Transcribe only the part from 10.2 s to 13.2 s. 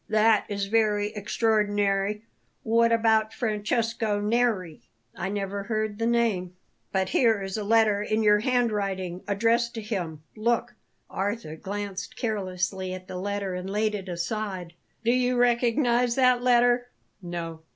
Look!" Arthur glanced carelessly at the